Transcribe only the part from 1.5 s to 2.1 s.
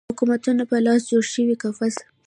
قفس